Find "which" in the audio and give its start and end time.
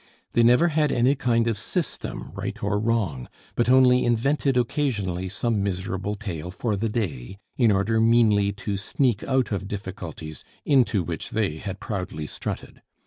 11.03-11.29